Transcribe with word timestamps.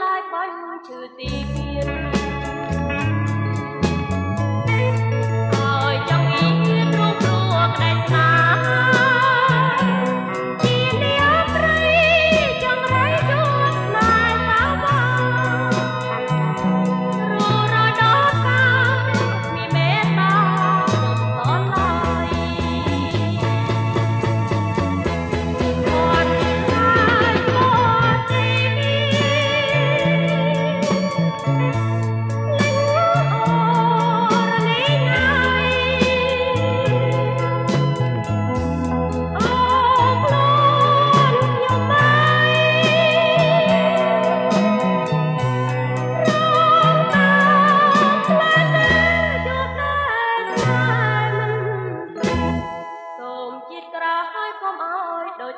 lại 0.00 0.22
quanh 0.30 0.78
trừ 0.88 1.06
tì 1.16 1.26
kiên 1.26 2.07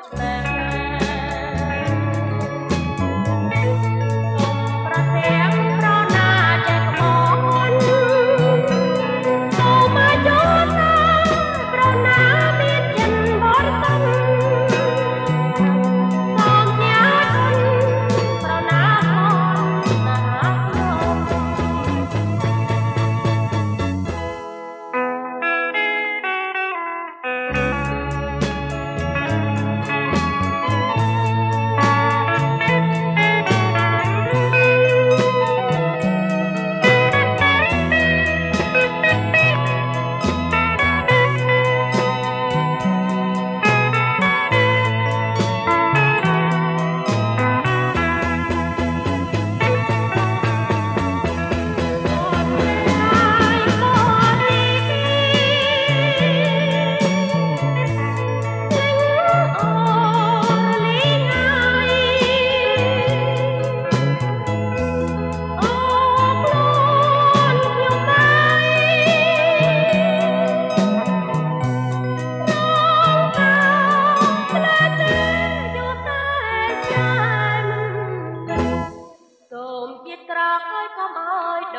judgment. 0.09 0.70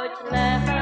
What's 0.02 0.20
leva 0.32 0.81